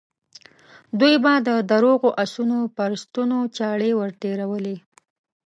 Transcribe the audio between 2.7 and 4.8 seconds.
پر ستونو چاړې ور تېرولې.